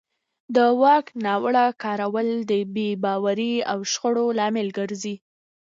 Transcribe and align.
د 0.55 0.57
واک 0.81 1.05
ناوړه 1.25 1.65
کارول 1.83 2.29
د 2.51 2.51
بې 2.73 2.89
باورۍ 3.03 3.53
او 3.71 3.79
شخړو 3.91 4.25
لامل 4.37 4.67
ګرځي 4.77 5.15